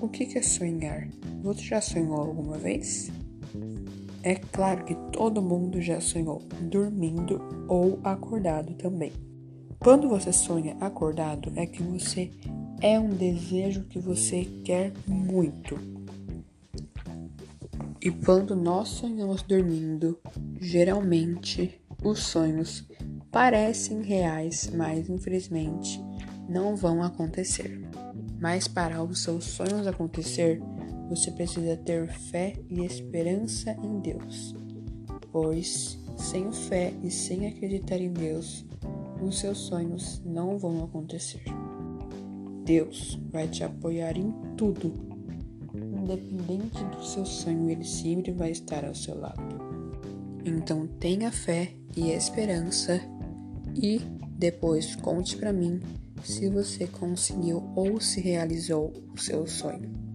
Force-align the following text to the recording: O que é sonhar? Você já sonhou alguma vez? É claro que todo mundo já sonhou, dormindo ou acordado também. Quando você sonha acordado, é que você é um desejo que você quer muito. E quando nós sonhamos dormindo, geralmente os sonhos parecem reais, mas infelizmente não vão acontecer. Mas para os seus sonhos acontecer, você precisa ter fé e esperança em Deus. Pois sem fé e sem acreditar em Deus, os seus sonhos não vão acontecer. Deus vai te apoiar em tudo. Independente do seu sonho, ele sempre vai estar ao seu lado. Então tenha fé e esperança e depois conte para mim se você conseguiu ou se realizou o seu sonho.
O 0.00 0.08
que 0.08 0.38
é 0.38 0.42
sonhar? 0.42 1.08
Você 1.42 1.62
já 1.62 1.80
sonhou 1.80 2.20
alguma 2.20 2.58
vez? 2.58 3.10
É 4.22 4.34
claro 4.34 4.84
que 4.84 4.94
todo 5.12 5.40
mundo 5.40 5.80
já 5.80 6.00
sonhou, 6.00 6.42
dormindo 6.60 7.40
ou 7.68 7.98
acordado 8.04 8.74
também. 8.74 9.12
Quando 9.78 10.08
você 10.08 10.32
sonha 10.32 10.76
acordado, 10.80 11.52
é 11.56 11.64
que 11.64 11.82
você 11.82 12.30
é 12.82 12.98
um 12.98 13.08
desejo 13.08 13.84
que 13.84 13.98
você 13.98 14.44
quer 14.64 14.92
muito. 15.06 15.78
E 18.02 18.10
quando 18.10 18.54
nós 18.54 18.88
sonhamos 18.88 19.42
dormindo, 19.42 20.18
geralmente 20.60 21.80
os 22.02 22.20
sonhos 22.20 22.86
parecem 23.30 24.02
reais, 24.02 24.70
mas 24.74 25.08
infelizmente 25.08 26.00
não 26.48 26.74
vão 26.74 27.02
acontecer. 27.02 27.80
Mas 28.40 28.66
para 28.66 29.02
os 29.04 29.22
seus 29.22 29.44
sonhos 29.44 29.86
acontecer, 29.86 30.60
você 31.08 31.30
precisa 31.30 31.76
ter 31.76 32.08
fé 32.08 32.54
e 32.68 32.84
esperança 32.84 33.76
em 33.82 34.00
Deus. 34.00 34.54
Pois 35.30 35.98
sem 36.16 36.50
fé 36.52 36.92
e 37.02 37.10
sem 37.10 37.46
acreditar 37.46 37.98
em 37.98 38.12
Deus, 38.12 38.64
os 39.22 39.38
seus 39.38 39.58
sonhos 39.58 40.22
não 40.24 40.58
vão 40.58 40.84
acontecer. 40.84 41.44
Deus 42.64 43.18
vai 43.30 43.48
te 43.48 43.64
apoiar 43.64 44.16
em 44.16 44.32
tudo. 44.56 44.92
Independente 45.74 46.82
do 46.84 47.04
seu 47.04 47.26
sonho, 47.26 47.70
ele 47.70 47.84
sempre 47.84 48.32
vai 48.32 48.50
estar 48.50 48.84
ao 48.84 48.94
seu 48.94 49.18
lado. 49.18 49.42
Então 50.44 50.86
tenha 50.86 51.30
fé 51.30 51.72
e 51.96 52.10
esperança 52.10 53.00
e 53.74 54.00
depois 54.40 54.96
conte 54.96 55.36
para 55.36 55.52
mim 55.52 55.82
se 56.24 56.48
você 56.48 56.86
conseguiu 56.86 57.62
ou 57.76 58.00
se 58.00 58.22
realizou 58.22 58.90
o 59.12 59.18
seu 59.18 59.46
sonho. 59.46 60.09